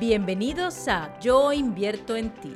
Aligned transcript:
Bienvenidos 0.00 0.86
a 0.86 1.18
Yo 1.18 1.52
invierto 1.52 2.14
en 2.14 2.30
ti. 2.30 2.54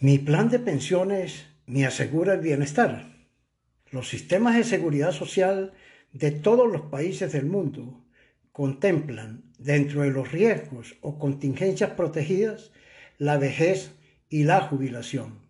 Mi 0.00 0.18
plan 0.18 0.48
de 0.48 0.58
pensiones 0.58 1.46
me 1.66 1.86
asegura 1.86 2.34
el 2.34 2.40
bienestar. 2.40 3.04
Los 3.92 4.08
sistemas 4.08 4.56
de 4.56 4.64
seguridad 4.64 5.12
social 5.12 5.72
de 6.12 6.32
todos 6.32 6.68
los 6.72 6.82
países 6.82 7.30
del 7.30 7.46
mundo 7.46 8.04
contemplan 8.50 9.44
dentro 9.58 10.02
de 10.02 10.10
los 10.10 10.32
riesgos 10.32 10.96
o 11.02 11.20
contingencias 11.20 11.90
protegidas 11.90 12.72
la 13.18 13.38
vejez 13.38 13.92
y 14.28 14.42
la 14.42 14.60
jubilación. 14.60 15.41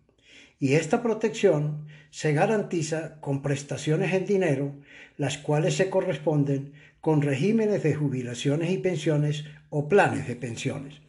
Y 0.63 0.75
esta 0.75 1.03
protección 1.03 1.87
se 2.09 2.31
garantiza 2.31 3.19
con 3.19 3.41
prestaciones 3.41 4.13
en 4.13 4.25
dinero, 4.25 4.73
las 5.17 5.37
cuales 5.37 5.75
se 5.75 5.89
corresponden 5.89 6.71
con 7.01 7.21
regímenes 7.21 7.83
de 7.83 7.93
jubilaciones 7.93 8.71
y 8.71 8.77
pensiones 8.77 9.43
o 9.69 9.89
planes 9.89 10.25
de 10.25 10.37
pensiones. 10.37 11.01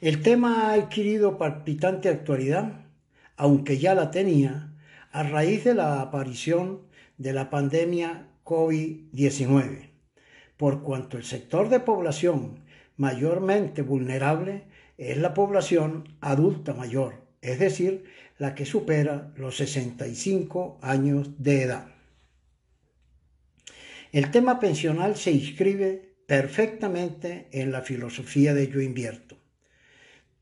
El 0.00 0.20
tema 0.20 0.62
ha 0.62 0.72
adquirido 0.72 1.38
palpitante 1.38 2.08
actualidad, 2.08 2.86
aunque 3.36 3.78
ya 3.78 3.94
la 3.94 4.10
tenía, 4.10 4.72
a 5.12 5.22
raíz 5.22 5.62
de 5.62 5.74
la 5.74 6.00
aparición 6.00 6.80
de 7.18 7.34
la 7.34 7.50
pandemia 7.50 8.30
COVID-19, 8.42 9.90
por 10.56 10.82
cuanto 10.82 11.18
el 11.18 11.22
sector 11.22 11.68
de 11.68 11.78
población 11.78 12.64
mayormente 12.96 13.82
vulnerable 13.82 14.64
es 14.98 15.18
la 15.18 15.34
población 15.34 16.16
adulta 16.20 16.74
mayor, 16.74 17.21
es 17.42 17.58
decir, 17.58 18.04
la 18.38 18.54
que 18.54 18.64
supera 18.64 19.32
los 19.36 19.56
65 19.56 20.78
años 20.80 21.42
de 21.42 21.62
edad. 21.62 21.88
El 24.12 24.30
tema 24.30 24.60
pensional 24.60 25.16
se 25.16 25.32
inscribe 25.32 26.16
perfectamente 26.26 27.48
en 27.52 27.72
la 27.72 27.82
filosofía 27.82 28.54
de 28.54 28.68
Yo 28.68 28.80
Invierto. 28.80 29.36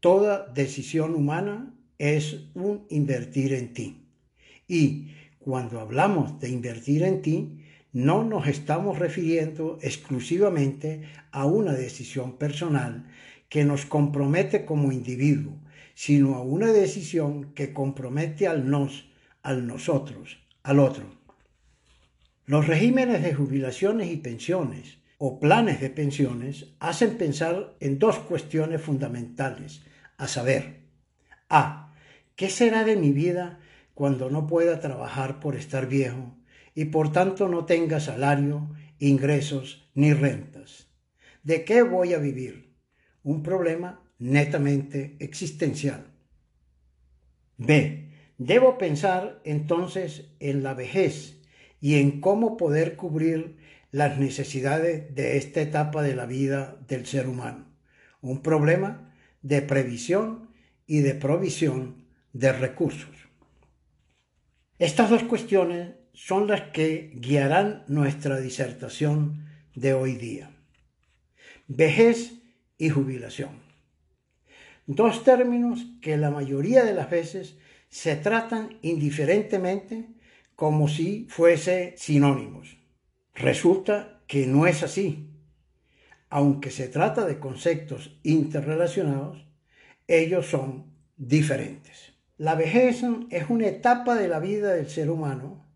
Toda 0.00 0.46
decisión 0.46 1.14
humana 1.14 1.74
es 1.98 2.46
un 2.54 2.86
invertir 2.90 3.52
en 3.52 3.72
ti. 3.74 4.06
Y 4.66 5.12
cuando 5.38 5.80
hablamos 5.80 6.38
de 6.40 6.48
invertir 6.48 7.02
en 7.02 7.22
ti, 7.22 7.64
no 7.92 8.24
nos 8.24 8.46
estamos 8.46 8.98
refiriendo 8.98 9.78
exclusivamente 9.82 11.02
a 11.32 11.44
una 11.44 11.72
decisión 11.72 12.38
personal 12.38 13.06
que 13.48 13.64
nos 13.64 13.84
compromete 13.84 14.64
como 14.64 14.92
individuo, 14.92 15.58
sino 16.00 16.36
a 16.36 16.40
una 16.40 16.72
decisión 16.72 17.52
que 17.52 17.74
compromete 17.74 18.48
al 18.48 18.70
nos, 18.70 19.10
al 19.42 19.66
nosotros, 19.66 20.38
al 20.62 20.78
otro. 20.78 21.04
Los 22.46 22.66
regímenes 22.66 23.22
de 23.22 23.34
jubilaciones 23.34 24.10
y 24.10 24.16
pensiones 24.16 24.96
o 25.18 25.38
planes 25.38 25.78
de 25.82 25.90
pensiones 25.90 26.68
hacen 26.78 27.18
pensar 27.18 27.76
en 27.80 27.98
dos 27.98 28.18
cuestiones 28.18 28.80
fundamentales, 28.80 29.82
a 30.16 30.26
saber, 30.26 30.86
a. 31.50 31.92
¿Qué 32.34 32.48
será 32.48 32.84
de 32.84 32.96
mi 32.96 33.10
vida 33.10 33.60
cuando 33.92 34.30
no 34.30 34.46
pueda 34.46 34.80
trabajar 34.80 35.38
por 35.38 35.54
estar 35.54 35.86
viejo 35.86 36.34
y 36.74 36.86
por 36.86 37.12
tanto 37.12 37.46
no 37.46 37.66
tenga 37.66 38.00
salario, 38.00 38.70
ingresos 38.98 39.90
ni 39.92 40.14
rentas? 40.14 40.88
¿De 41.42 41.62
qué 41.66 41.82
voy 41.82 42.14
a 42.14 42.18
vivir? 42.18 42.74
Un 43.22 43.42
problema 43.42 44.09
netamente 44.20 45.16
existencial. 45.18 46.06
B. 47.56 48.06
Debo 48.38 48.78
pensar 48.78 49.40
entonces 49.44 50.30
en 50.38 50.62
la 50.62 50.74
vejez 50.74 51.42
y 51.80 51.96
en 51.96 52.20
cómo 52.20 52.56
poder 52.56 52.96
cubrir 52.96 53.56
las 53.90 54.18
necesidades 54.18 55.14
de 55.14 55.36
esta 55.36 55.60
etapa 55.60 56.02
de 56.02 56.14
la 56.14 56.26
vida 56.26 56.78
del 56.86 57.06
ser 57.06 57.26
humano. 57.26 57.66
Un 58.20 58.40
problema 58.40 59.12
de 59.42 59.62
previsión 59.62 60.50
y 60.86 61.00
de 61.00 61.14
provisión 61.14 62.04
de 62.32 62.52
recursos. 62.52 63.10
Estas 64.78 65.10
dos 65.10 65.24
cuestiones 65.24 65.94
son 66.12 66.46
las 66.46 66.62
que 66.72 67.12
guiarán 67.14 67.84
nuestra 67.88 68.38
disertación 68.38 69.46
de 69.74 69.94
hoy 69.94 70.14
día. 70.14 70.50
Vejez 71.68 72.32
y 72.78 72.88
jubilación 72.88 73.69
dos 74.94 75.22
términos 75.22 75.86
que 76.02 76.16
la 76.16 76.30
mayoría 76.30 76.84
de 76.84 76.94
las 76.94 77.10
veces 77.10 77.56
se 77.88 78.16
tratan 78.16 78.78
indiferentemente 78.82 80.08
como 80.56 80.88
si 80.88 81.26
fuese 81.28 81.94
sinónimos. 81.96 82.76
Resulta 83.34 84.20
que 84.26 84.46
no 84.46 84.66
es 84.66 84.82
así. 84.82 85.30
Aunque 86.28 86.70
se 86.70 86.88
trata 86.88 87.24
de 87.24 87.38
conceptos 87.38 88.18
interrelacionados, 88.24 89.46
ellos 90.08 90.46
son 90.46 90.92
diferentes. 91.16 92.14
La 92.36 92.56
vejez 92.56 93.04
es 93.30 93.48
una 93.48 93.68
etapa 93.68 94.16
de 94.16 94.26
la 94.26 94.40
vida 94.40 94.72
del 94.72 94.88
ser 94.88 95.10
humano, 95.10 95.66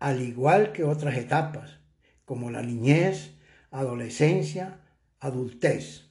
al 0.00 0.20
igual 0.20 0.72
que 0.72 0.82
otras 0.82 1.16
etapas, 1.16 1.78
como 2.24 2.50
la 2.50 2.62
niñez, 2.62 3.34
adolescencia, 3.70 4.80
adultez 5.20 6.07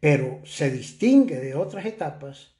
pero 0.00 0.40
se 0.44 0.70
distingue 0.70 1.36
de 1.36 1.54
otras 1.54 1.86
etapas 1.86 2.54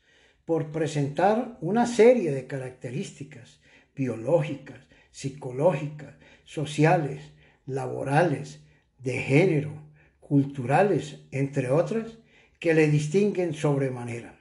por 0.45 0.73
presentar 0.73 1.59
una 1.61 1.87
serie 1.87 2.33
de 2.33 2.47
características 2.47 3.61
biológicas, 3.95 4.79
psicológicas, 5.11 6.15
sociales, 6.45 7.21
laborales, 7.67 8.61
de 8.99 9.19
género, 9.19 9.73
culturales, 10.21 11.21
entre 11.31 11.71
otras, 11.71 12.19
que 12.59 12.75
le 12.75 12.89
distinguen 12.89 13.55
sobremanera. 13.55 14.39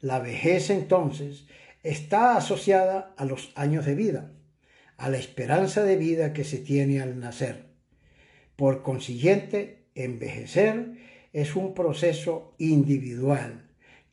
La 0.00 0.18
vejez 0.18 0.70
entonces 0.70 1.46
está 1.82 2.36
asociada 2.36 3.14
a 3.16 3.24
los 3.24 3.52
años 3.54 3.86
de 3.86 3.94
vida, 3.94 4.32
a 4.96 5.08
la 5.08 5.18
esperanza 5.18 5.84
de 5.84 5.96
vida 5.96 6.32
que 6.32 6.44
se 6.44 6.58
tiene 6.58 7.00
al 7.00 7.20
nacer. 7.20 7.66
Por 8.56 8.82
consiguiente, 8.82 9.86
envejecer 9.94 10.96
es 11.32 11.56
un 11.56 11.74
proceso 11.74 12.54
individual. 12.58 13.64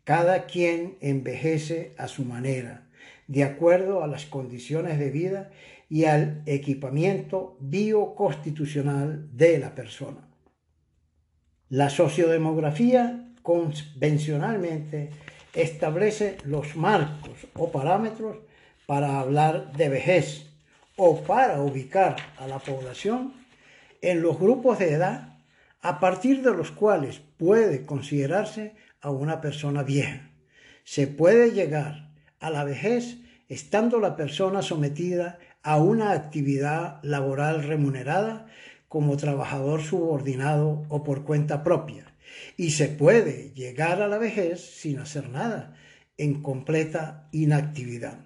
Cada 0.04 0.46
quien 0.46 0.98
envejece 1.02 1.94
a 1.98 2.08
su 2.08 2.26
manera, 2.26 2.88
de 3.28 3.44
acuerdo 3.44 4.04
a 4.04 4.08
las 4.08 4.26
condiciones 4.26 5.00
de 5.00 5.10
vida 5.10 5.52
y 5.90 6.06
al 6.06 6.44
equipamiento 6.46 7.58
bioconstitucional 7.60 9.30
de 9.36 9.60
la 9.60 9.74
persona. 9.74 10.28
La 11.70 11.90
sociodemografía 11.90 13.32
convencionalmente 13.42 15.10
establece 15.54 16.38
los 16.44 16.76
marcos 16.76 17.48
o 17.54 17.72
parámetros 17.72 18.38
para 18.86 19.20
hablar 19.20 19.72
de 19.74 19.90
vejez 19.90 20.52
o 20.96 21.22
para 21.22 21.62
ubicar 21.62 22.16
a 22.38 22.48
la 22.48 22.60
población 22.60 23.34
en 24.02 24.22
los 24.22 24.40
grupos 24.40 24.80
de 24.80 24.94
edad 24.94 25.35
a 25.86 26.00
partir 26.00 26.42
de 26.42 26.52
los 26.52 26.72
cuales 26.72 27.22
puede 27.38 27.86
considerarse 27.86 28.74
a 29.02 29.12
una 29.12 29.40
persona 29.40 29.84
vieja. 29.84 30.32
Se 30.84 31.06
puede 31.06 31.52
llegar 31.52 32.10
a 32.40 32.50
la 32.50 32.64
vejez 32.64 33.18
estando 33.50 34.00
la 34.00 34.16
persona 34.16 34.64
sometida 34.64 35.38
a 35.62 35.78
una 35.78 36.14
actividad 36.14 37.00
laboral 37.04 37.62
remunerada 37.62 38.48
como 38.88 39.16
trabajador 39.16 39.84
subordinado 39.84 40.88
o 40.90 41.04
por 41.04 41.24
cuenta 41.24 41.64
propia. 41.64 42.16
Y 42.58 42.72
se 42.72 42.88
puede 42.88 43.52
llegar 43.52 44.02
a 44.02 44.08
la 44.08 44.18
vejez 44.18 44.62
sin 44.62 44.98
hacer 44.98 45.30
nada, 45.30 45.76
en 46.18 46.42
completa 46.42 47.30
inactividad. 47.32 48.26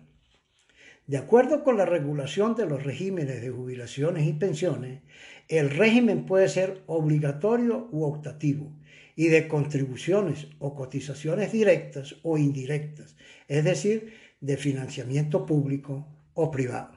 De 1.08 1.18
acuerdo 1.18 1.66
con 1.66 1.76
la 1.76 1.86
regulación 1.86 2.56
de 2.56 2.68
los 2.68 2.84
regímenes 2.84 3.42
de 3.42 3.50
jubilaciones 3.50 4.28
y 4.28 4.34
pensiones, 4.34 5.02
el 5.50 5.72
régimen 5.72 6.25
puede 6.25 6.48
ser 6.48 6.84
obligatorio 6.86 7.90
u 7.92 8.04
optativo 8.04 8.72
y 9.16 9.28
de 9.28 9.48
contribuciones 9.48 10.48
o 10.60 10.75
cotizaciones 10.75 11.51
directas 11.51 12.16
o 12.24 12.38
indirectas, 12.38 13.18
es 13.48 13.63
decir, 13.66 14.13
de 14.40 14.56
financiamiento 14.56 15.46
público 15.46 16.07
o 16.34 16.51
privado. 16.51 16.92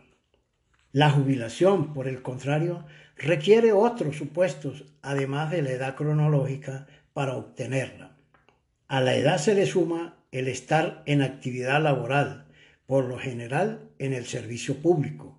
La 0.93 1.10
jubilación, 1.10 1.94
por 1.94 2.06
el 2.06 2.20
contrario, 2.20 2.84
requiere 3.16 3.72
otros 3.72 4.16
supuestos, 4.16 4.84
además 5.00 5.50
de 5.50 5.62
la 5.62 5.70
edad 5.70 5.96
cronológica, 5.96 6.87
para 7.14 7.34
obtenerla. 7.34 8.19
A 8.87 9.00
la 9.00 9.16
edad 9.16 9.38
se 9.38 9.55
le 9.55 9.64
suma 9.64 10.22
el 10.31 10.48
estar 10.48 11.02
en 11.06 11.22
actividad 11.22 11.82
laboral, 11.82 12.46
por 12.87 13.06
lo 13.06 13.19
general 13.19 13.88
en 13.98 14.12
el 14.12 14.26
servicio 14.26 14.82
público, 14.82 15.31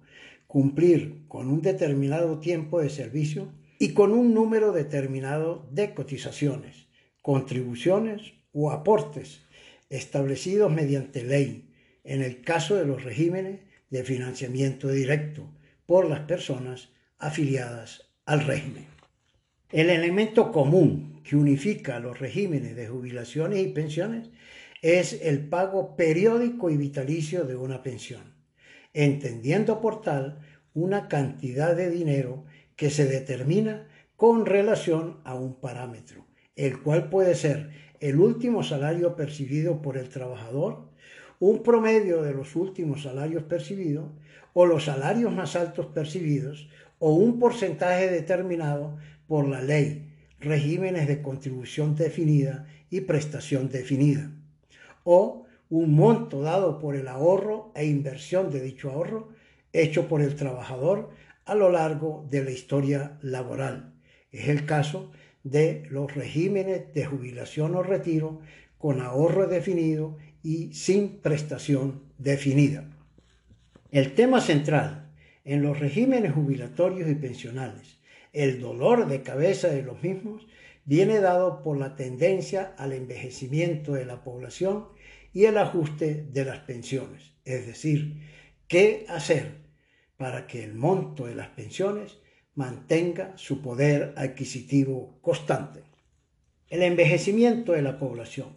cumplir 0.54 1.26
con 1.28 1.50
un 1.50 1.64
determinado 1.64 2.40
tiempo 2.40 2.80
de 2.80 2.92
servicio 2.92 3.52
y 3.80 3.94
con 3.94 4.12
un 4.12 4.36
número 4.36 4.72
determinado 4.72 5.68
de 5.72 5.96
cotizaciones, 5.96 6.86
contribuciones 7.24 8.34
o 8.52 8.70
aportes 8.70 9.42
establecidos 9.90 10.72
mediante 10.72 11.24
ley 11.24 11.72
en 12.04 12.22
el 12.22 12.44
caso 12.44 12.76
de 12.76 12.86
los 12.86 13.04
regímenes 13.04 13.62
de 13.90 14.04
financiamiento 14.04 14.90
directo 14.90 15.50
por 15.88 16.08
las 16.08 16.20
personas 16.20 16.90
afiliadas 17.18 18.12
al 18.28 18.46
régimen. 18.46 18.86
El 19.72 19.90
elemento 19.90 20.52
común 20.52 21.24
que 21.24 21.36
unifica 21.36 22.00
los 22.00 22.20
regímenes 22.20 22.76
de 22.76 22.88
jubilaciones 22.90 23.60
y 23.60 23.70
pensiones 23.70 24.30
es 24.84 25.20
el 25.24 25.50
pago 25.50 25.96
periódico 25.96 26.70
y 26.70 26.78
vitalicio 26.78 27.44
de 27.46 27.56
una 27.56 27.82
pensión, 27.82 28.33
entendiendo 28.94 29.82
por 29.82 30.02
tal 30.02 30.40
una 30.74 31.08
cantidad 31.08 31.76
de 31.76 31.90
dinero 31.90 32.46
que 32.76 32.90
se 32.90 33.06
determina 33.06 33.88
con 34.16 34.46
relación 34.46 35.18
a 35.24 35.36
un 35.36 35.56
parámetro, 35.56 36.26
el 36.56 36.82
cual 36.82 37.10
puede 37.10 37.36
ser 37.36 37.72
el 38.00 38.20
último 38.20 38.64
salario 38.64 39.16
percibido 39.16 39.82
por 39.82 39.98
el 39.98 40.10
trabajador, 40.10 40.90
un 41.40 41.64
promedio 41.64 42.22
de 42.22 42.34
los 42.34 42.56
últimos 42.56 43.04
salarios 43.04 43.44
percibidos 43.44 44.12
o 44.54 44.66
los 44.66 44.86
salarios 44.86 45.34
más 45.34 45.56
altos 45.56 45.88
percibidos 45.88 46.70
o 47.00 47.14
un 47.14 47.40
porcentaje 47.40 48.10
determinado 48.10 48.98
por 49.28 49.48
la 49.48 49.62
ley, 49.62 50.14
regímenes 50.40 51.08
de 51.08 51.22
contribución 51.22 51.96
definida 51.96 52.68
y 52.90 53.02
prestación 53.02 53.70
definida, 53.70 54.32
o 55.04 55.43
un 55.74 55.96
monto 55.96 56.44
dado 56.44 56.78
por 56.78 56.96
el 56.96 57.08
ahorro 57.08 57.72
e 57.74 57.88
inversión 57.88 58.52
de 58.52 58.62
dicho 58.62 58.92
ahorro 58.92 59.30
hecho 59.72 60.08
por 60.08 60.22
el 60.22 60.36
trabajador 60.36 61.10
a 61.46 61.56
lo 61.56 61.72
largo 61.72 62.28
de 62.30 62.44
la 62.44 62.52
historia 62.52 63.18
laboral. 63.24 63.96
Es 64.32 64.50
el 64.50 64.68
caso 64.68 65.12
de 65.44 65.88
los 65.90 66.14
regímenes 66.14 66.94
de 66.94 67.06
jubilación 67.06 67.74
o 67.74 67.82
retiro 67.82 68.40
con 68.78 69.02
ahorro 69.02 69.48
definido 69.48 70.16
y 70.44 70.72
sin 70.74 71.18
prestación 71.18 72.04
definida. 72.20 72.88
El 73.90 74.14
tema 74.14 74.42
central 74.42 75.10
en 75.44 75.64
los 75.64 75.80
regímenes 75.80 76.34
jubilatorios 76.34 77.10
y 77.10 77.16
pensionales, 77.16 77.98
el 78.32 78.62
dolor 78.62 79.08
de 79.08 79.24
cabeza 79.24 79.70
de 79.70 79.82
los 79.82 80.04
mismos, 80.04 80.46
viene 80.86 81.20
dado 81.20 81.64
por 81.64 81.80
la 81.80 81.96
tendencia 81.96 82.76
al 82.78 82.94
envejecimiento 82.94 83.94
de 83.94 84.06
la 84.06 84.24
población 84.24 84.93
y 85.34 85.46
el 85.46 85.58
ajuste 85.58 86.28
de 86.32 86.46
las 86.46 86.60
pensiones. 86.60 87.34
Es 87.44 87.66
decir, 87.66 88.22
qué 88.68 89.06
hacer 89.10 89.64
para 90.16 90.48
que 90.48 90.64
el 90.64 90.76
monto 90.76 91.26
de 91.26 91.36
las 91.36 91.50
pensiones 91.50 92.20
mantenga 92.56 93.34
su 93.36 93.62
poder 93.62 94.14
adquisitivo 94.16 95.20
constante. 95.22 95.82
El 96.70 96.84
envejecimiento 96.84 97.74
de 97.74 97.82
la 97.82 97.98
población. 97.98 98.56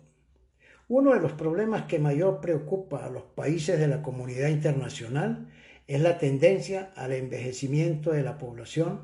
Uno 0.88 1.14
de 1.14 1.20
los 1.20 1.32
problemas 1.32 1.86
que 1.86 1.98
mayor 1.98 2.40
preocupa 2.40 3.04
a 3.04 3.10
los 3.10 3.24
países 3.24 3.80
de 3.80 3.88
la 3.88 4.02
comunidad 4.02 4.48
internacional 4.48 5.50
es 5.88 6.00
la 6.00 6.18
tendencia 6.18 6.92
al 6.94 7.12
envejecimiento 7.12 8.12
de 8.12 8.22
la 8.22 8.38
población 8.38 9.00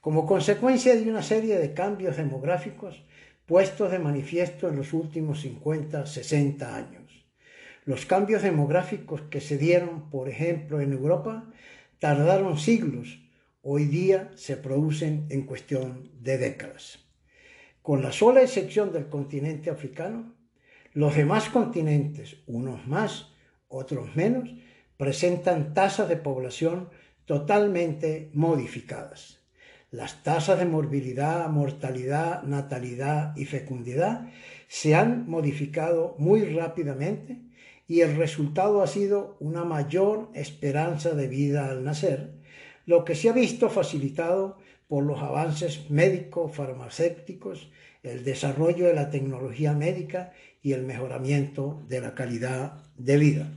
como 0.00 0.26
consecuencia 0.26 0.94
de 0.94 1.08
una 1.08 1.22
serie 1.22 1.56
de 1.56 1.72
cambios 1.72 2.18
demográficos 2.18 3.02
puestos 3.46 3.90
de 3.90 3.98
manifiesto 3.98 4.68
en 4.68 4.76
los 4.76 4.92
últimos 4.92 5.40
50, 5.40 6.04
60 6.04 6.76
años. 6.76 7.03
Los 7.84 8.06
cambios 8.06 8.42
demográficos 8.42 9.20
que 9.22 9.42
se 9.42 9.58
dieron, 9.58 10.08
por 10.10 10.30
ejemplo, 10.30 10.80
en 10.80 10.92
Europa, 10.92 11.52
tardaron 11.98 12.58
siglos 12.58 13.20
hoy 13.66 13.86
día 13.86 14.30
se 14.36 14.58
producen 14.58 15.26
en 15.30 15.42
cuestión 15.42 16.10
de 16.20 16.36
décadas. 16.36 16.98
Con 17.82 18.02
la 18.02 18.12
sola 18.12 18.42
excepción 18.42 18.92
del 18.92 19.08
continente 19.08 19.70
africano, 19.70 20.34
los 20.92 21.16
demás 21.16 21.48
continentes, 21.48 22.36
unos 22.46 22.86
más, 22.86 23.32
otros 23.68 24.14
menos, 24.16 24.50
presentan 24.96 25.74
tasas 25.74 26.08
de 26.08 26.16
población 26.16 26.90
totalmente 27.24 28.30
modificadas. 28.34 29.40
Las 29.90 30.22
tasas 30.22 30.58
de 30.58 30.66
morbilidad, 30.66 31.48
mortalidad, 31.48 32.42
natalidad 32.42 33.34
y 33.36 33.44
fecundidad 33.44 34.28
se 34.68 34.94
han 34.94 35.28
modificado 35.28 36.16
muy 36.18 36.44
rápidamente 36.44 37.40
y 37.86 38.00
el 38.00 38.16
resultado 38.16 38.82
ha 38.82 38.86
sido 38.86 39.36
una 39.40 39.64
mayor 39.64 40.30
esperanza 40.34 41.14
de 41.14 41.28
vida 41.28 41.68
al 41.68 41.84
nacer, 41.84 42.32
lo 42.86 43.04
que 43.04 43.14
se 43.14 43.28
ha 43.28 43.32
visto 43.32 43.68
facilitado 43.70 44.58
por 44.88 45.04
los 45.04 45.20
avances 45.20 45.90
médico-farmacéuticos, 45.90 47.70
el 48.02 48.24
desarrollo 48.24 48.86
de 48.86 48.94
la 48.94 49.10
tecnología 49.10 49.72
médica 49.72 50.32
y 50.62 50.72
el 50.72 50.82
mejoramiento 50.82 51.82
de 51.88 52.00
la 52.00 52.14
calidad 52.14 52.82
de 52.96 53.16
vida. 53.16 53.52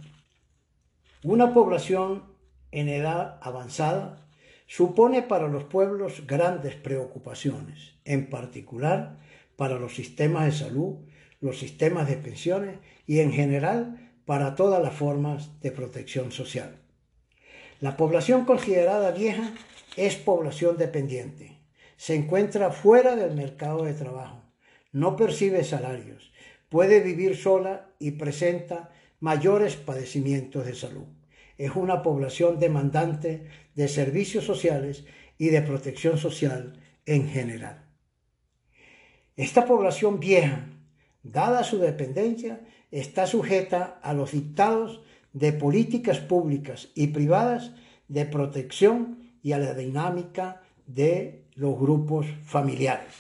Una 1.24 1.54
población 1.54 2.24
en 2.72 2.90
edad 2.90 3.40
avanzada 3.42 4.26
supone 4.68 5.22
para 5.22 5.48
los 5.48 5.64
pueblos 5.66 6.26
grandes 6.28 6.76
preocupaciones, 6.76 7.96
en 8.06 8.30
particular 8.30 9.18
para 9.56 9.80
los 9.80 9.96
sistemas 9.96 10.46
de 10.46 10.52
salud, 10.52 10.96
los 11.40 11.60
sistemas 11.60 12.08
de 12.08 12.18
pensiones 12.18 12.78
y 13.06 13.20
en 13.20 13.32
general 13.32 14.07
para 14.28 14.56
todas 14.56 14.84
las 14.84 14.94
formas 14.94 15.58
de 15.62 15.72
protección 15.72 16.34
social. 16.34 16.76
La 17.80 17.96
población 17.96 18.44
considerada 18.44 19.12
vieja 19.12 19.54
es 19.96 20.18
población 20.18 20.76
dependiente. 20.76 21.60
Se 21.96 22.14
encuentra 22.14 22.72
fuera 22.72 23.16
del 23.16 23.34
mercado 23.34 23.86
de 23.86 23.94
trabajo. 23.94 24.44
No 24.92 25.16
percibe 25.16 25.64
salarios. 25.64 26.34
Puede 26.68 27.00
vivir 27.00 27.38
sola 27.38 27.90
y 28.00 28.12
presenta 28.12 28.92
mayores 29.22 29.78
padecimientos 29.78 30.66
de 30.66 30.76
salud. 30.76 31.06
Es 31.58 31.78
una 31.78 32.04
población 32.04 32.60
demandante 32.60 33.48
de 33.76 33.88
servicios 33.88 34.44
sociales 34.44 35.06
y 35.38 35.48
de 35.48 35.62
protección 35.62 36.18
social 36.18 36.74
en 37.06 37.30
general. 37.30 37.86
Esta 39.38 39.66
población 39.66 40.20
vieja, 40.20 40.68
dada 41.24 41.64
su 41.64 41.80
dependencia, 41.80 42.60
está 42.92 43.28
sujeta 43.28 44.00
a 44.02 44.14
los 44.14 44.32
dictados 44.32 45.02
de 45.34 45.54
políticas 45.54 46.20
públicas 46.20 46.90
y 46.96 47.08
privadas 47.08 47.74
de 48.08 48.26
protección 48.26 49.34
y 49.44 49.52
a 49.52 49.60
la 49.60 49.74
dinámica 49.74 50.62
de 50.86 51.46
los 51.56 51.78
grupos 51.78 52.26
familiares. 52.44 53.14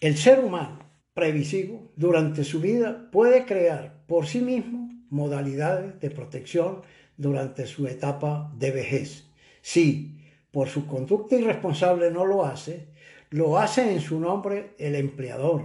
El 0.00 0.16
ser 0.16 0.40
humano 0.40 0.78
previsivo 1.14 1.92
durante 1.96 2.44
su 2.44 2.60
vida 2.60 3.10
puede 3.10 3.44
crear 3.44 4.02
por 4.06 4.26
sí 4.26 4.40
mismo 4.40 4.88
modalidades 5.10 6.00
de 6.00 6.10
protección 6.10 6.82
durante 7.16 7.66
su 7.66 7.86
etapa 7.86 8.50
de 8.56 8.70
vejez. 8.70 9.26
Si 9.60 10.20
por 10.50 10.68
su 10.68 10.86
conducta 10.86 11.36
irresponsable 11.36 12.10
no 12.10 12.24
lo 12.24 12.44
hace, 12.46 12.88
lo 13.28 13.58
hace 13.58 13.92
en 13.92 14.00
su 14.00 14.18
nombre 14.18 14.74
el 14.78 14.94
empleador, 14.94 15.62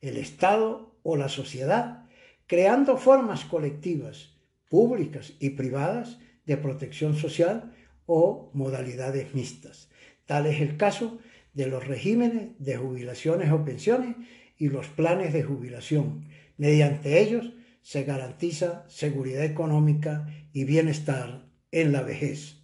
el 0.00 0.16
Estado 0.16 0.92
o 1.02 1.16
la 1.16 1.28
sociedad, 1.28 2.07
creando 2.48 2.96
formas 2.96 3.44
colectivas 3.44 4.34
públicas 4.68 5.34
y 5.38 5.50
privadas 5.50 6.18
de 6.46 6.56
protección 6.56 7.14
social 7.14 7.74
o 8.06 8.50
modalidades 8.54 9.34
mixtas. 9.34 9.90
Tal 10.24 10.46
es 10.46 10.60
el 10.60 10.76
caso 10.76 11.18
de 11.52 11.66
los 11.66 11.86
regímenes 11.86 12.48
de 12.58 12.76
jubilaciones 12.76 13.52
o 13.52 13.64
pensiones 13.64 14.16
y 14.56 14.70
los 14.70 14.88
planes 14.88 15.32
de 15.34 15.42
jubilación. 15.42 16.24
Mediante 16.56 17.20
ellos 17.20 17.52
se 17.82 18.04
garantiza 18.04 18.84
seguridad 18.88 19.44
económica 19.44 20.26
y 20.52 20.64
bienestar 20.64 21.44
en 21.70 21.92
la 21.92 22.02
vejez. 22.02 22.62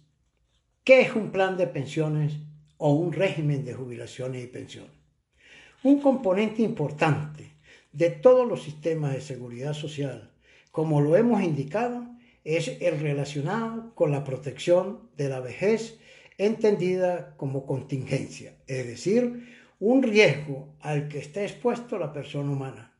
¿Qué 0.83 1.01
es 1.01 1.15
un 1.15 1.31
plan 1.31 1.57
de 1.57 1.67
pensiones 1.67 2.33
o 2.77 2.93
un 2.93 3.13
régimen 3.13 3.63
de 3.63 3.75
jubilaciones 3.75 4.43
y 4.43 4.47
pensiones? 4.47 4.91
Un 5.83 6.01
componente 6.01 6.63
importante 6.63 7.54
de 7.95 8.09
todos 8.09 8.47
los 8.47 8.63
sistemas 8.63 9.13
de 9.13 9.21
seguridad 9.21 9.73
social 9.73 10.31
como 10.75 10.99
lo 10.99 11.15
hemos 11.15 11.41
indicado, 11.41 12.05
es 12.43 12.67
el 12.81 12.99
relacionado 12.99 13.95
con 13.95 14.11
la 14.11 14.25
protección 14.25 15.09
de 15.15 15.29
la 15.29 15.39
vejez 15.39 15.97
entendida 16.37 17.33
como 17.37 17.65
contingencia, 17.65 18.57
es 18.67 18.85
decir, 18.85 19.47
un 19.79 20.03
riesgo 20.03 20.75
al 20.81 21.07
que 21.07 21.19
está 21.19 21.43
expuesto 21.43 21.97
la 21.97 22.11
persona 22.11 22.51
humana. 22.51 22.93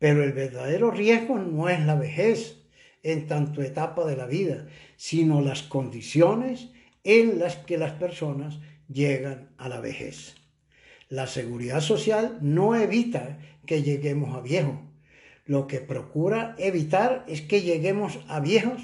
Pero 0.00 0.24
el 0.24 0.32
verdadero 0.32 0.90
riesgo 0.90 1.38
no 1.38 1.68
es 1.68 1.78
la 1.86 1.94
vejez 1.94 2.64
en 3.04 3.28
tanto 3.28 3.62
etapa 3.62 4.04
de 4.04 4.16
la 4.16 4.26
vida, 4.26 4.66
sino 4.96 5.40
las 5.40 5.62
condiciones 5.62 6.70
en 7.04 7.38
las 7.38 7.54
que 7.58 7.78
las 7.78 7.92
personas 7.92 8.58
llegan 8.88 9.50
a 9.56 9.68
la 9.68 9.80
vejez. 9.80 10.34
La 11.10 11.26
seguridad 11.26 11.80
social 11.80 12.38
no 12.40 12.76
evita 12.76 13.38
que 13.66 13.82
lleguemos 13.82 14.36
a 14.36 14.40
viejo, 14.40 14.80
lo 15.44 15.66
que 15.66 15.80
procura 15.80 16.54
evitar 16.56 17.24
es 17.26 17.42
que 17.42 17.62
lleguemos 17.62 18.20
a 18.28 18.38
viejos 18.38 18.80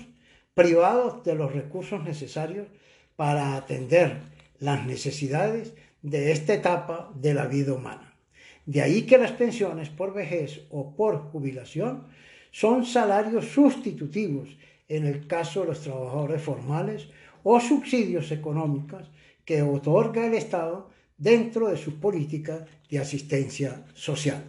privados 0.52 1.22
de 1.22 1.36
los 1.36 1.52
recursos 1.52 2.02
necesarios 2.02 2.66
para 3.14 3.54
atender 3.54 4.22
las 4.58 4.84
necesidades 4.84 5.74
de 6.02 6.32
esta 6.32 6.54
etapa 6.54 7.12
de 7.14 7.32
la 7.32 7.46
vida 7.46 7.74
humana. 7.74 8.16
De 8.64 8.82
ahí 8.82 9.02
que 9.02 9.18
las 9.18 9.30
pensiones 9.30 9.88
por 9.90 10.12
vejez 10.12 10.62
o 10.70 10.96
por 10.96 11.30
jubilación 11.30 12.08
son 12.50 12.84
salarios 12.84 13.44
sustitutivos 13.44 14.48
en 14.88 15.06
el 15.06 15.28
caso 15.28 15.60
de 15.60 15.68
los 15.68 15.82
trabajadores 15.82 16.42
formales 16.42 17.08
o 17.44 17.60
subsidios 17.60 18.32
económicos 18.32 19.12
que 19.44 19.62
otorga 19.62 20.26
el 20.26 20.34
Estado 20.34 20.90
dentro 21.16 21.68
de 21.68 21.76
sus 21.76 21.94
políticas 21.94 22.62
de 22.90 22.98
asistencia 22.98 23.84
social. 23.94 24.44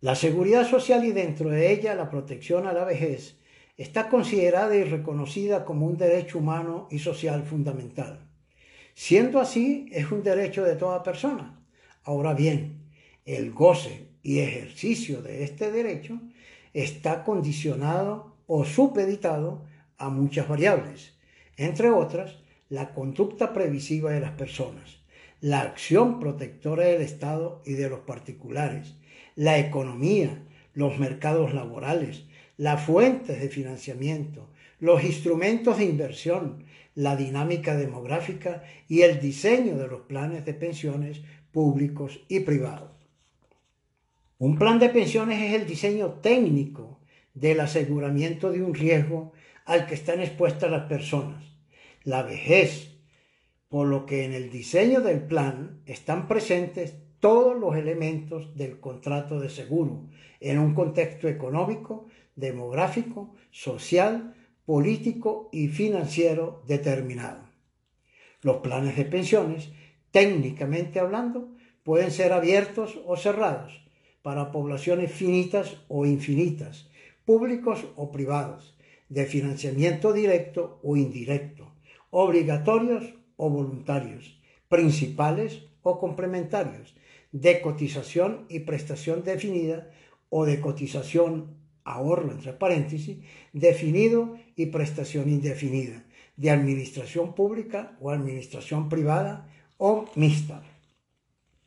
La 0.00 0.14
seguridad 0.14 0.68
social 0.68 1.04
y 1.04 1.12
dentro 1.12 1.50
de 1.50 1.72
ella 1.72 1.94
la 1.94 2.10
protección 2.10 2.66
a 2.66 2.72
la 2.72 2.84
vejez 2.84 3.36
está 3.76 4.08
considerada 4.08 4.76
y 4.76 4.84
reconocida 4.84 5.64
como 5.64 5.86
un 5.86 5.96
derecho 5.96 6.38
humano 6.38 6.88
y 6.90 6.98
social 6.98 7.44
fundamental. 7.44 8.20
Siendo 8.94 9.40
así, 9.40 9.86
es 9.90 10.12
un 10.12 10.22
derecho 10.22 10.62
de 10.62 10.76
toda 10.76 11.02
persona. 11.02 11.60
Ahora 12.04 12.34
bien, 12.34 12.90
el 13.24 13.50
goce 13.52 14.08
y 14.22 14.38
ejercicio 14.38 15.22
de 15.22 15.42
este 15.42 15.72
derecho 15.72 16.20
está 16.72 17.24
condicionado 17.24 18.36
o 18.46 18.64
supeditado 18.64 19.64
a 19.96 20.10
muchas 20.10 20.48
variables, 20.48 21.14
entre 21.56 21.90
otras, 21.90 22.36
la 22.68 22.92
conducta 22.92 23.52
previsiva 23.52 24.10
de 24.10 24.20
las 24.20 24.32
personas, 24.32 24.98
la 25.40 25.60
acción 25.60 26.20
protectora 26.20 26.84
del 26.84 27.02
Estado 27.02 27.62
y 27.66 27.74
de 27.74 27.88
los 27.88 28.00
particulares, 28.00 28.94
la 29.36 29.58
economía, 29.58 30.42
los 30.74 30.98
mercados 30.98 31.54
laborales, 31.54 32.24
las 32.56 32.82
fuentes 32.82 33.40
de 33.40 33.48
financiamiento, 33.48 34.50
los 34.78 35.04
instrumentos 35.04 35.78
de 35.78 35.84
inversión, 35.84 36.64
la 36.94 37.16
dinámica 37.16 37.76
demográfica 37.76 38.62
y 38.88 39.02
el 39.02 39.20
diseño 39.20 39.76
de 39.76 39.88
los 39.88 40.02
planes 40.02 40.44
de 40.44 40.54
pensiones 40.54 41.22
públicos 41.50 42.20
y 42.28 42.40
privados. 42.40 42.90
Un 44.38 44.58
plan 44.58 44.78
de 44.78 44.88
pensiones 44.88 45.40
es 45.40 45.54
el 45.54 45.66
diseño 45.66 46.14
técnico 46.14 47.00
del 47.34 47.60
aseguramiento 47.60 48.50
de 48.50 48.62
un 48.62 48.74
riesgo 48.74 49.32
al 49.64 49.86
que 49.86 49.94
están 49.94 50.20
expuestas 50.20 50.70
las 50.70 50.86
personas, 50.86 51.44
la 52.02 52.22
vejez, 52.22 52.93
por 53.74 53.88
lo 53.88 54.06
que 54.06 54.24
en 54.24 54.32
el 54.32 54.52
diseño 54.52 55.00
del 55.00 55.20
plan 55.20 55.80
están 55.84 56.28
presentes 56.28 56.94
todos 57.18 57.58
los 57.58 57.74
elementos 57.74 58.56
del 58.56 58.78
contrato 58.78 59.40
de 59.40 59.48
seguro 59.48 60.04
en 60.38 60.60
un 60.60 60.74
contexto 60.74 61.26
económico, 61.26 62.06
demográfico, 62.36 63.34
social, 63.50 64.36
político 64.64 65.48
y 65.50 65.66
financiero 65.66 66.62
determinado. 66.68 67.50
Los 68.42 68.58
planes 68.58 68.96
de 68.96 69.06
pensiones, 69.06 69.72
técnicamente 70.12 71.00
hablando, 71.00 71.48
pueden 71.82 72.12
ser 72.12 72.32
abiertos 72.32 73.00
o 73.04 73.16
cerrados 73.16 73.84
para 74.22 74.52
poblaciones 74.52 75.10
finitas 75.10 75.78
o 75.88 76.06
infinitas, 76.06 76.88
públicos 77.24 77.84
o 77.96 78.12
privados, 78.12 78.78
de 79.08 79.26
financiamiento 79.26 80.12
directo 80.12 80.78
o 80.84 80.96
indirecto, 80.96 81.74
obligatorios 82.10 83.14
o 83.36 83.50
voluntarios, 83.50 84.40
principales 84.68 85.66
o 85.82 85.98
complementarios, 85.98 86.94
de 87.32 87.60
cotización 87.60 88.46
y 88.48 88.60
prestación 88.60 89.24
definida 89.24 89.90
o 90.30 90.44
de 90.44 90.60
cotización 90.60 91.56
ahorro 91.84 92.32
entre 92.32 92.52
paréntesis, 92.52 93.18
definido 93.52 94.36
y 94.56 94.66
prestación 94.66 95.28
indefinida, 95.28 96.04
de 96.36 96.50
administración 96.50 97.34
pública 97.34 97.96
o 98.00 98.10
administración 98.10 98.88
privada 98.88 99.48
o 99.78 100.06
mixta. 100.14 100.62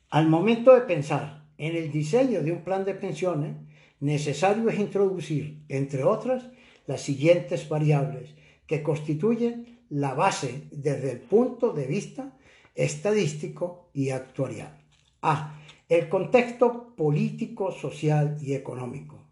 Al 0.10 0.28
momento 0.28 0.74
de 0.74 0.82
pensar 0.82 1.46
en 1.58 1.76
el 1.76 1.92
diseño 1.92 2.42
de 2.42 2.52
un 2.52 2.64
plan 2.64 2.86
de 2.86 2.96
pensiones, 2.96 3.56
necesario 4.00 4.70
es 4.70 4.80
introducir, 4.80 5.64
entre 5.70 6.04
otras, 6.04 6.50
las 6.86 7.02
siguientes 7.02 7.68
variables 7.68 8.36
que 8.68 8.84
constituyen 8.84 9.77
la 9.90 10.14
base 10.14 10.68
desde 10.72 11.12
el 11.12 11.20
punto 11.20 11.74
de 11.74 11.86
vista 11.86 12.38
estadístico 12.76 13.90
y 13.94 14.10
actuarial. 14.12 14.78
A. 15.22 15.60
El 15.90 16.10
contexto 16.10 16.96
político, 16.96 17.72
social 17.72 18.38
y 18.42 18.54
económico 18.54 19.28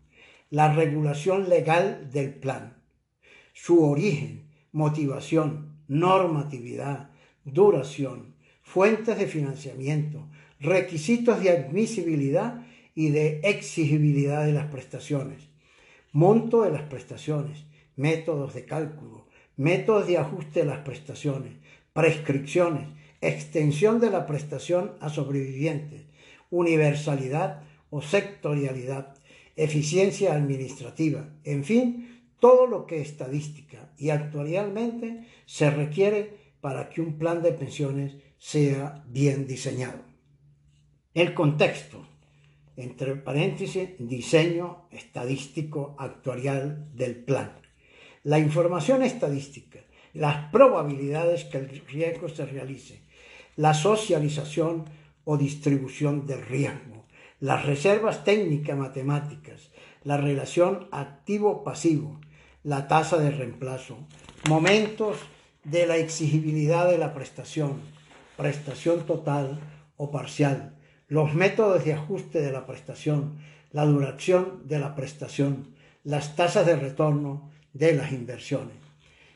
la 0.55 0.74
regulación 0.74 1.50
legal 1.50 2.09
del 2.12 2.33
plan, 2.33 2.77
su 3.53 3.83
origen, 3.83 4.47
motivación, 4.71 5.81
normatividad, 5.88 7.09
duración, 7.43 8.35
fuentes 8.62 9.17
de 9.17 9.27
financiamiento, 9.27 10.29
requisitos 10.59 11.41
de 11.41 11.50
admisibilidad 11.50 12.65
y 12.93 13.09
de 13.09 13.41
exigibilidad 13.43 14.45
de 14.45 14.53
las 14.53 14.67
prestaciones, 14.67 15.50
monto 16.12 16.62
de 16.62 16.71
las 16.71 16.83
prestaciones, 16.83 17.65
métodos 17.95 18.53
de 18.53 18.65
cálculo, 18.65 19.25
métodos 19.57 20.07
de 20.07 20.17
ajuste 20.17 20.62
de 20.62 20.65
las 20.65 20.79
prestaciones, 20.79 21.53
prescripciones, 21.93 22.88
extensión 23.21 24.00
de 24.00 24.09
la 24.09 24.25
prestación 24.25 24.93
a 25.00 25.09
sobrevivientes, 25.09 26.03
universalidad 26.50 27.63
o 27.89 28.01
sectorialidad, 28.01 29.15
eficiencia 29.55 30.33
administrativa, 30.33 31.29
en 31.43 31.63
fin, 31.63 32.15
todo 32.39 32.67
lo 32.67 32.85
que 32.85 33.01
estadística 33.01 33.91
y 33.97 34.09
actualmente 34.09 35.25
se 35.45 35.69
requiere 35.69 36.38
para 36.62 36.89
que 36.89 37.01
un 37.01 37.17
plan 37.17 37.41
de 37.41 37.53
pensiones 37.53 38.15
sea 38.38 39.03
bien 39.07 39.47
diseñado. 39.47 40.03
El 41.13 41.33
contexto, 41.33 42.05
entre 42.75 43.15
paréntesis, 43.15 43.91
diseño 44.00 44.88
estadístico 44.91 45.95
actuarial 45.97 46.89
del 46.93 47.15
plan. 47.15 47.64
La 48.25 48.39
información 48.39 49.03
estadística, 49.03 49.82
las 50.15 50.50
probabilidades 50.51 51.44
que 51.44 51.60
el 51.60 51.70
riesgo 51.86 52.27
se 52.27 52.44
realice, 52.48 53.03
la 53.55 53.75
socialización 53.75 54.86
o 55.25 55.38
distribución 55.38 56.25
del 56.25 56.44
riesgo, 56.44 57.05
las 57.39 57.67
reservas 57.67 58.24
técnicas 58.24 58.75
matemáticas, 58.75 59.70
la 60.03 60.17
relación 60.17 60.88
activo-pasivo, 60.91 62.20
la 62.63 62.88
tasa 62.88 63.17
de 63.20 63.29
reemplazo, 63.29 63.96
momentos 64.50 65.17
de 65.63 65.86
la 65.86 65.98
exigibilidad 65.98 66.89
de 66.89 66.98
la 66.98 67.13
prestación, 67.13 67.79
prestación 68.38 69.05
total 69.05 69.60
o 69.98 70.10
parcial, 70.10 70.75
los 71.08 71.36
métodos 71.36 71.86
de 71.86 71.94
ajuste 71.94 72.41
de 72.41 72.51
la 72.51 72.65
prestación, 72.65 73.38
la 73.72 73.86
duración 73.86 74.63
de 74.67 74.79
la 74.79 74.96
prestación, 74.96 75.75
las 76.03 76.36
tasas 76.36 76.65
de 76.65 76.75
retorno 76.75 77.53
de 77.75 77.94
las 77.94 78.12
inversiones. 78.12 78.77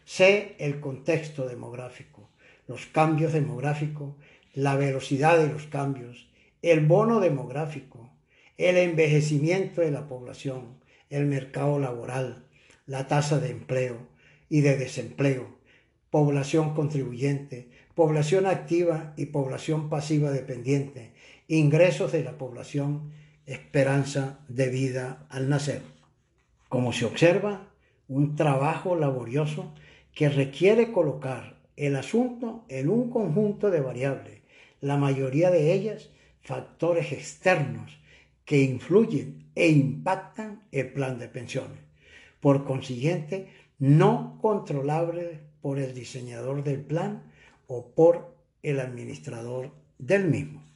Sé 0.05 0.55
el 0.57 0.79
contexto 0.79 1.47
demográfico, 1.47 2.29
los 2.67 2.87
cambios 2.87 3.33
demográficos, 3.33 4.15
la 4.53 4.75
velocidad 4.75 5.37
de 5.37 5.47
los 5.47 5.67
cambios, 5.67 6.29
el 6.61 6.85
bono 6.85 7.19
demográfico, 7.19 8.09
el 8.57 8.77
envejecimiento 8.77 9.81
de 9.81 9.91
la 9.91 10.07
población, 10.07 10.79
el 11.09 11.25
mercado 11.25 11.79
laboral, 11.79 12.45
la 12.87 13.07
tasa 13.07 13.39
de 13.39 13.51
empleo 13.51 14.07
y 14.49 14.61
de 14.61 14.77
desempleo, 14.77 15.57
población 16.09 16.73
contribuyente, 16.73 17.69
población 17.93 18.45
activa 18.45 19.13
y 19.17 19.27
población 19.27 19.89
pasiva 19.89 20.31
dependiente, 20.31 21.11
ingresos 21.47 22.13
de 22.13 22.23
la 22.23 22.37
población, 22.37 23.11
esperanza 23.45 24.39
de 24.47 24.69
vida 24.69 25.27
al 25.29 25.49
nacer. 25.49 25.81
Como 26.69 26.93
se 26.93 27.05
observa, 27.05 27.69
un 28.09 28.35
trabajo 28.35 28.95
laborioso 28.95 29.73
que 30.13 30.27
requiere 30.27 30.91
colocar 30.91 31.57
el 31.77 31.95
asunto 31.95 32.65
en 32.67 32.89
un 32.89 33.09
conjunto 33.09 33.71
de 33.71 33.79
variables, 33.79 34.41
la 34.81 34.97
mayoría 34.97 35.49
de 35.49 35.71
ellas 35.71 36.09
factores 36.41 37.11
externos 37.11 37.99
que 38.43 38.63
influyen 38.63 39.45
e 39.55 39.69
impactan 39.69 40.63
el 40.71 40.91
plan 40.91 41.19
de 41.19 41.29
pensiones. 41.29 41.79
Por 42.39 42.65
consiguiente, 42.65 43.47
no 43.77 44.39
controlable 44.41 45.41
por 45.61 45.77
el 45.79 45.93
diseñador 45.93 46.63
del 46.63 46.81
plan 46.81 47.31
o 47.67 47.91
por 47.91 48.35
el 48.63 48.79
administrador 48.79 49.71
del 49.99 50.25
mismo. 50.25 50.68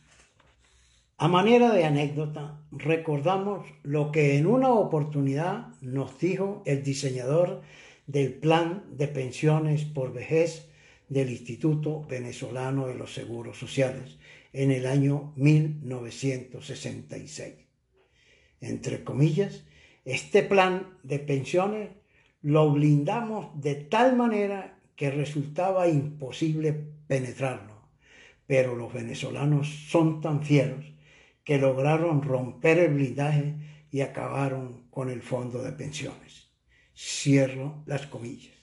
A 1.23 1.29
manera 1.29 1.71
de 1.71 1.85
anécdota, 1.85 2.59
recordamos 2.69 3.65
lo 3.81 4.11
que 4.11 4.37
en 4.37 4.45
una 4.45 4.73
oportunidad 4.73 5.67
nos 5.79 6.19
dijo 6.19 6.61
el 6.65 6.83
diseñador 6.83 7.61
del 8.07 8.33
plan 8.33 8.83
de 8.91 9.07
pensiones 9.07 9.85
por 9.85 10.11
vejez 10.11 10.69
del 11.07 11.29
Instituto 11.29 12.05
Venezolano 12.09 12.87
de 12.87 12.95
los 12.95 13.13
Seguros 13.13 13.57
Sociales, 13.57 14.17
en 14.51 14.71
el 14.71 14.85
año 14.85 15.31
1966. 15.37 17.53
Entre 18.59 19.05
comillas, 19.05 19.63
este 20.03 20.43
plan 20.43 20.97
de 21.03 21.19
pensiones 21.19 21.91
lo 22.41 22.69
blindamos 22.69 23.61
de 23.61 23.75
tal 23.75 24.17
manera 24.17 24.77
que 24.97 25.09
resultaba 25.09 25.87
imposible 25.87 26.73
penetrarlo, 27.07 27.87
pero 28.45 28.75
los 28.75 28.91
venezolanos 28.91 29.69
son 29.87 30.19
tan 30.19 30.43
fieros 30.43 30.91
que 31.43 31.57
lograron 31.57 32.21
romper 32.21 32.79
el 32.79 32.93
blindaje 32.93 33.55
y 33.91 34.01
acabaron 34.01 34.87
con 34.89 35.09
el 35.09 35.21
fondo 35.21 35.61
de 35.61 35.71
pensiones. 35.71 36.49
Cierro 36.95 37.83
las 37.85 38.07
comillas. 38.07 38.53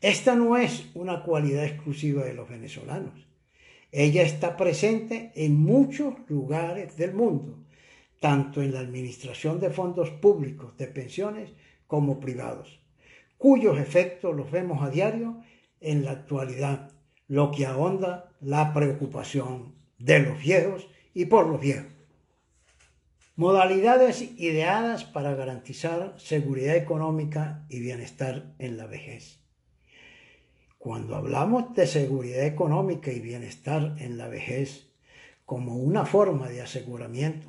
Esta 0.00 0.34
no 0.34 0.56
es 0.56 0.90
una 0.94 1.22
cualidad 1.22 1.64
exclusiva 1.64 2.24
de 2.24 2.34
los 2.34 2.48
venezolanos. 2.48 3.26
Ella 3.92 4.22
está 4.22 4.56
presente 4.56 5.32
en 5.34 5.56
muchos 5.56 6.14
lugares 6.28 6.96
del 6.96 7.14
mundo, 7.14 7.64
tanto 8.20 8.60
en 8.60 8.74
la 8.74 8.80
administración 8.80 9.58
de 9.58 9.70
fondos 9.70 10.10
públicos 10.10 10.76
de 10.76 10.86
pensiones 10.88 11.52
como 11.86 12.20
privados, 12.20 12.80
cuyos 13.38 13.78
efectos 13.78 14.34
los 14.36 14.50
vemos 14.50 14.82
a 14.82 14.90
diario 14.90 15.40
en 15.80 16.04
la 16.04 16.10
actualidad, 16.10 16.90
lo 17.28 17.50
que 17.50 17.64
ahonda 17.64 18.32
la 18.40 18.74
preocupación 18.74 19.74
de 19.98 20.18
los 20.20 20.38
viejos 20.40 20.86
y 21.16 21.24
por 21.24 21.46
los 21.46 21.58
viejos. 21.58 21.90
Modalidades 23.36 24.20
ideadas 24.36 25.04
para 25.04 25.34
garantizar 25.34 26.14
seguridad 26.18 26.76
económica 26.76 27.64
y 27.70 27.80
bienestar 27.80 28.54
en 28.58 28.76
la 28.76 28.84
vejez. 28.84 29.40
Cuando 30.76 31.16
hablamos 31.16 31.74
de 31.74 31.86
seguridad 31.86 32.44
económica 32.44 33.10
y 33.12 33.20
bienestar 33.20 33.96
en 33.98 34.18
la 34.18 34.28
vejez 34.28 34.90
como 35.46 35.76
una 35.76 36.04
forma 36.04 36.50
de 36.50 36.60
aseguramiento, 36.60 37.48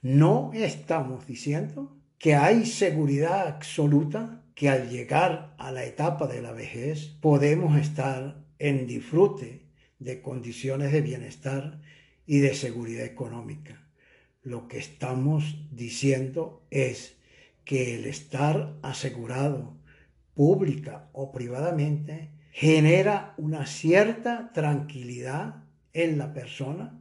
no 0.00 0.52
estamos 0.54 1.26
diciendo 1.26 1.96
que 2.18 2.36
hay 2.36 2.66
seguridad 2.66 3.48
absoluta 3.48 4.44
que 4.54 4.68
al 4.68 4.90
llegar 4.90 5.56
a 5.58 5.72
la 5.72 5.84
etapa 5.84 6.28
de 6.28 6.40
la 6.40 6.52
vejez 6.52 7.08
podemos 7.20 7.76
estar 7.80 8.44
en 8.60 8.86
disfrute 8.86 9.66
de 9.98 10.22
condiciones 10.22 10.92
de 10.92 11.00
bienestar 11.00 11.80
y 12.26 12.38
de 12.40 12.54
seguridad 12.54 13.04
económica. 13.04 13.86
Lo 14.42 14.68
que 14.68 14.78
estamos 14.78 15.68
diciendo 15.70 16.66
es 16.70 17.16
que 17.64 17.94
el 17.94 18.06
estar 18.06 18.76
asegurado 18.82 19.76
pública 20.34 21.08
o 21.12 21.32
privadamente 21.32 22.30
genera 22.52 23.34
una 23.38 23.66
cierta 23.66 24.52
tranquilidad 24.52 25.64
en 25.92 26.18
la 26.18 26.32
persona 26.32 26.98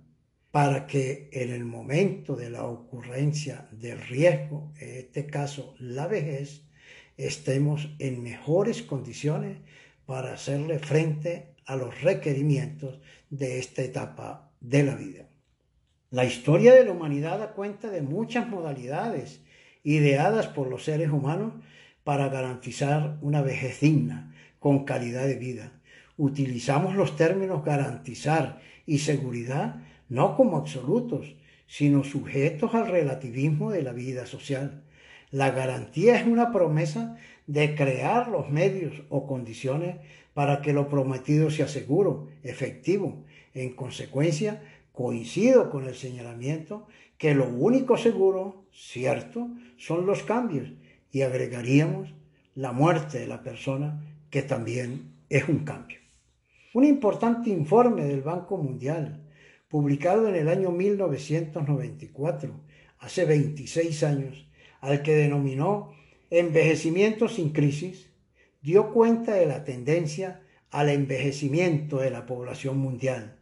para 0.51 0.85
que 0.85 1.29
en 1.31 1.49
el 1.51 1.63
momento 1.65 2.35
de 2.35 2.49
la 2.49 2.65
ocurrencia 2.65 3.67
del 3.71 4.01
riesgo, 4.01 4.73
en 4.79 4.97
este 4.97 5.25
caso 5.25 5.75
la 5.79 6.07
vejez, 6.07 6.63
estemos 7.17 7.89
en 7.99 8.21
mejores 8.21 8.81
condiciones 8.83 9.57
para 10.05 10.33
hacerle 10.33 10.79
frente 10.79 11.55
a 11.65 11.75
los 11.75 12.01
requerimientos 12.01 12.99
de 13.29 13.59
esta 13.59 13.81
etapa 13.81 14.50
de 14.61 14.83
la 14.83 14.95
vida. 14.95 15.27
La 16.09 16.25
historia 16.25 16.73
de 16.73 16.85
la 16.85 16.91
humanidad 16.91 17.39
da 17.39 17.53
cuenta 17.53 17.89
de 17.89 18.01
muchas 18.01 18.47
modalidades 18.47 19.41
ideadas 19.83 20.47
por 20.47 20.67
los 20.67 20.83
seres 20.83 21.09
humanos 21.09 21.53
para 22.03 22.29
garantizar 22.29 23.17
una 23.21 23.41
vejez 23.41 23.81
digna, 23.81 24.33
con 24.59 24.85
calidad 24.85 25.25
de 25.25 25.35
vida. 25.35 25.71
Utilizamos 26.17 26.95
los 26.95 27.15
términos 27.15 27.65
garantizar 27.65 28.61
y 28.85 28.99
seguridad 28.99 29.77
no 30.09 30.35
como 30.35 30.57
absolutos, 30.57 31.35
sino 31.65 32.03
sujetos 32.03 32.75
al 32.75 32.87
relativismo 32.87 33.71
de 33.71 33.81
la 33.81 33.93
vida 33.93 34.25
social. 34.25 34.83
La 35.31 35.51
garantía 35.51 36.19
es 36.19 36.27
una 36.27 36.51
promesa 36.51 37.15
de 37.47 37.75
crear 37.75 38.27
los 38.27 38.49
medios 38.49 39.01
o 39.09 39.25
condiciones 39.25 39.95
para 40.33 40.61
que 40.61 40.73
lo 40.73 40.89
prometido 40.89 41.49
sea 41.49 41.67
seguro, 41.67 42.27
efectivo. 42.43 43.23
En 43.53 43.74
consecuencia, 43.74 44.62
coincido 44.91 45.70
con 45.70 45.88
el 45.88 45.96
señalamiento 45.96 46.88
que 47.17 47.36
lo 47.36 47.48
único 47.48 47.98
seguro, 47.98 48.65
cierto, 48.72 49.50
son 49.77 50.05
los 50.05 50.24
cambios 50.24 50.70
y 51.12 51.22
agregaríamos 51.22 52.13
la 52.55 52.72
muerte 52.72 53.20
de 53.20 53.27
la 53.27 53.43
persona, 53.43 54.01
que 54.29 54.41
también 54.41 55.12
es 55.29 55.48
un 55.48 55.60
cambio. 55.60 56.00
Un 56.74 56.85
importante 56.85 57.50
informe 57.50 58.05
del 58.05 58.22
Banco 58.22 58.57
Mundial 58.57 59.22
publicado 59.70 60.27
en 60.27 60.35
el 60.35 60.50
año 60.50 60.72
1994, 60.72 62.51
hace 63.00 63.25
26 63.25 64.03
años, 64.03 64.48
al 64.81 65.01
que 65.01 65.14
denominó 65.14 65.94
Envejecimiento 66.33 67.27
sin 67.27 67.50
crisis, 67.50 68.09
dio 68.61 68.94
cuenta 68.94 69.33
de 69.33 69.46
la 69.46 69.66
tendencia 69.66 70.42
al 70.70 70.87
envejecimiento 70.87 71.98
de 71.98 72.09
la 72.09 72.25
población 72.25 72.77
mundial, 72.77 73.35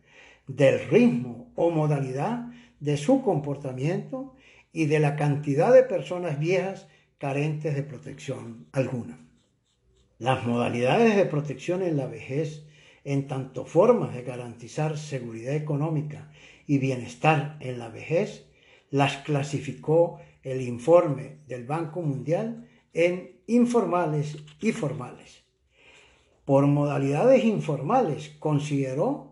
del 0.49 0.79
ritmo 0.89 1.51
o 1.55 1.69
modalidad 1.69 2.47
de 2.79 2.97
su 2.97 3.21
comportamiento 3.21 4.33
y 4.73 4.87
de 4.87 4.99
la 4.99 5.15
cantidad 5.15 5.71
de 5.71 5.83
personas 5.83 6.39
viejas 6.39 6.87
carentes 7.19 7.75
de 7.75 7.83
protección 7.83 8.65
alguna. 8.71 9.19
Las 10.17 10.45
modalidades 10.45 11.15
de 11.15 11.25
protección 11.25 11.83
en 11.83 11.97
la 11.97 12.07
vejez 12.07 12.65
en 13.03 13.27
tanto 13.27 13.65
formas 13.65 14.13
de 14.15 14.23
garantizar 14.23 14.97
seguridad 14.97 15.53
económica 15.53 16.31
y 16.65 16.79
bienestar 16.79 17.57
en 17.59 17.77
la 17.77 17.89
vejez, 17.89 18.47
las 18.89 19.17
clasificó 19.17 20.19
el 20.41 20.61
informe 20.61 21.37
del 21.47 21.65
Banco 21.65 22.01
Mundial 22.01 22.67
en 22.93 23.39
informales 23.45 24.37
y 24.61 24.71
formales. 24.71 25.43
Por 26.43 26.65
modalidades 26.65 27.45
informales 27.45 28.29
consideró 28.39 29.29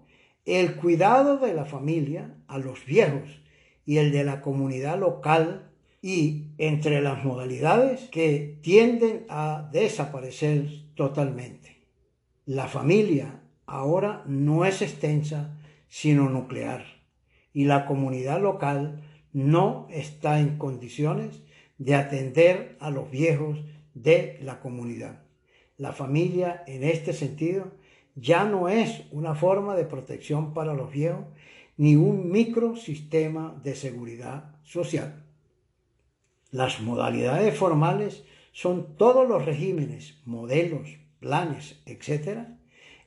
el 0.48 0.78
cuidado 0.78 1.38
de 1.38 1.54
la 1.54 1.66
familia 1.66 2.34
a 2.48 2.58
los 2.58 2.86
viejos 2.86 3.42
y 3.86 3.98
el 3.98 4.12
de 4.12 4.24
la 4.24 4.42
comunidad 4.42 4.98
local 4.98 5.70
y 6.02 6.52
entre 6.58 7.02
las 7.02 7.24
modalidades 7.24 8.08
que 8.10 8.58
tienden 8.62 9.26
a 9.28 9.70
desaparecer 9.74 10.70
totalmente. 10.96 11.84
La 12.46 12.68
familia 12.68 13.42
ahora 13.66 14.24
no 14.26 14.64
es 14.64 14.82
extensa, 14.82 15.60
sino 15.90 16.30
nuclear, 16.30 16.86
y 17.52 17.66
la 17.66 17.86
comunidad 17.86 18.42
local 18.42 19.04
no 19.34 19.88
está 19.92 20.40
en 20.40 20.58
condiciones 20.58 21.44
de 21.78 21.96
atender 21.96 22.78
a 22.80 22.90
los 22.90 23.12
viejos 23.12 23.60
de 23.94 24.40
la 24.42 24.62
comunidad. 24.62 25.24
La 25.78 25.92
familia, 25.92 26.64
en 26.68 26.84
este 26.84 27.12
sentido, 27.12 27.72
ya 28.20 28.46
no 28.46 28.68
es 28.68 29.04
una 29.12 29.36
forma 29.36 29.76
de 29.76 29.86
protección 29.86 30.54
para 30.54 30.74
los 30.74 30.92
viejos, 30.92 31.26
ni 31.78 31.96
un 31.96 32.32
microsistema 32.32 33.56
de 33.64 33.76
seguridad 33.76 34.56
social. 34.64 35.24
Las 36.50 36.82
modalidades 36.82 37.56
formales 37.56 38.24
son 38.52 38.98
todos 38.98 39.30
los 39.30 39.46
regímenes, 39.46 40.20
modelos, 40.26 40.90
planes, 41.20 41.80
etc., 41.86 42.48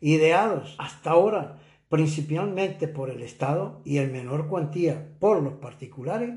ideados 0.00 0.76
hasta 0.78 1.10
ahora 1.10 1.58
principalmente 1.90 2.86
por 2.86 3.10
el 3.10 3.20
Estado 3.20 3.82
y 3.84 3.98
en 3.98 4.12
menor 4.12 4.46
cuantía 4.46 5.08
por 5.18 5.42
los 5.42 5.54
particulares, 5.54 6.30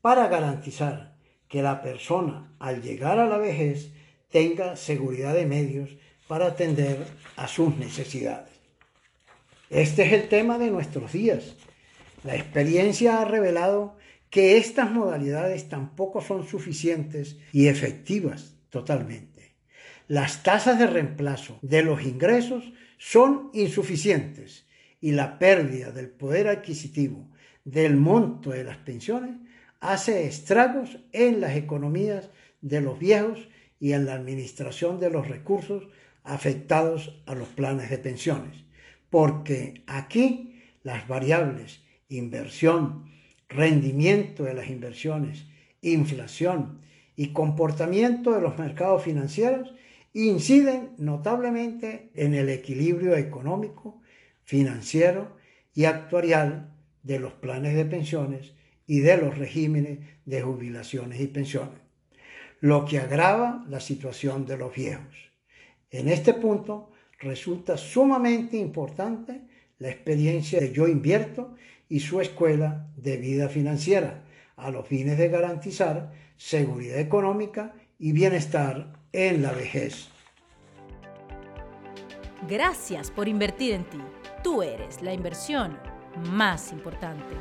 para 0.00 0.28
garantizar 0.28 1.16
que 1.48 1.62
la 1.62 1.82
persona 1.82 2.54
al 2.58 2.80
llegar 2.80 3.18
a 3.18 3.26
la 3.26 3.36
vejez 3.36 3.92
tenga 4.30 4.74
seguridad 4.76 5.34
de 5.34 5.44
medios 5.44 5.96
para 6.28 6.46
atender 6.46 7.06
a 7.36 7.48
sus 7.48 7.76
necesidades. 7.76 8.50
Este 9.70 10.06
es 10.06 10.12
el 10.12 10.28
tema 10.28 10.58
de 10.58 10.70
nuestros 10.70 11.12
días. 11.12 11.56
La 12.24 12.34
experiencia 12.34 13.20
ha 13.20 13.24
revelado 13.24 13.96
que 14.30 14.56
estas 14.56 14.90
modalidades 14.90 15.68
tampoco 15.68 16.20
son 16.20 16.46
suficientes 16.46 17.36
y 17.52 17.68
efectivas 17.68 18.54
totalmente. 18.70 19.54
Las 20.08 20.42
tasas 20.42 20.78
de 20.78 20.86
reemplazo 20.86 21.58
de 21.62 21.82
los 21.82 22.02
ingresos 22.02 22.72
son 22.98 23.50
insuficientes 23.54 24.66
y 25.00 25.12
la 25.12 25.38
pérdida 25.38 25.90
del 25.90 26.08
poder 26.08 26.48
adquisitivo 26.48 27.28
del 27.64 27.96
monto 27.96 28.50
de 28.50 28.64
las 28.64 28.76
pensiones 28.78 29.36
hace 29.80 30.26
estragos 30.26 30.98
en 31.12 31.40
las 31.40 31.56
economías 31.56 32.30
de 32.60 32.80
los 32.80 32.98
viejos 32.98 33.48
y 33.80 33.92
en 33.92 34.06
la 34.06 34.14
administración 34.14 35.00
de 35.00 35.10
los 35.10 35.28
recursos 35.28 35.88
afectados 36.26 37.22
a 37.26 37.34
los 37.34 37.48
planes 37.48 37.90
de 37.90 37.98
pensiones, 37.98 38.64
porque 39.10 39.82
aquí 39.86 40.62
las 40.82 41.08
variables 41.08 41.86
inversión, 42.08 43.10
rendimiento 43.48 44.44
de 44.44 44.54
las 44.54 44.68
inversiones, 44.68 45.46
inflación 45.80 46.80
y 47.16 47.28
comportamiento 47.28 48.32
de 48.32 48.40
los 48.40 48.58
mercados 48.58 49.02
financieros 49.02 49.72
inciden 50.12 50.92
notablemente 50.98 52.10
en 52.14 52.34
el 52.34 52.48
equilibrio 52.48 53.16
económico, 53.16 54.00
financiero 54.44 55.36
y 55.74 55.84
actuarial 55.84 56.72
de 57.02 57.18
los 57.18 57.32
planes 57.34 57.74
de 57.74 57.84
pensiones 57.84 58.54
y 58.86 59.00
de 59.00 59.16
los 59.16 59.36
regímenes 59.36 59.98
de 60.24 60.42
jubilaciones 60.42 61.20
y 61.20 61.26
pensiones, 61.26 61.78
lo 62.60 62.84
que 62.84 62.98
agrava 62.98 63.64
la 63.68 63.80
situación 63.80 64.46
de 64.46 64.56
los 64.56 64.74
viejos. 64.74 65.14
En 65.90 66.08
este 66.08 66.34
punto 66.34 66.90
resulta 67.20 67.76
sumamente 67.76 68.56
importante 68.56 69.42
la 69.78 69.88
experiencia 69.88 70.60
de 70.60 70.72
Yo 70.72 70.88
Invierto 70.88 71.54
y 71.88 72.00
su 72.00 72.20
escuela 72.20 72.88
de 72.96 73.16
vida 73.16 73.48
financiera, 73.48 74.24
a 74.56 74.70
los 74.70 74.86
fines 74.86 75.18
de 75.18 75.28
garantizar 75.28 76.12
seguridad 76.36 76.98
económica 76.98 77.74
y 77.98 78.12
bienestar 78.12 78.92
en 79.12 79.42
la 79.42 79.52
vejez. 79.52 80.08
Gracias 82.48 83.10
por 83.10 83.28
invertir 83.28 83.74
en 83.74 83.84
ti. 83.84 84.00
Tú 84.42 84.62
eres 84.62 85.02
la 85.02 85.12
inversión 85.12 85.78
más 86.30 86.72
importante. 86.72 87.34